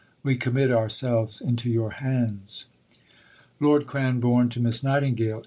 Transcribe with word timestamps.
We 0.23 0.35
commit 0.35 0.71
ourselves 0.71 1.41
into 1.41 1.69
your 1.69 1.91
hands. 1.91 2.65
(_Lord 3.61 3.83
Cranborne 3.83 4.49
to 4.49 4.59
Miss 4.59 4.81
Nightingale. 4.81 5.39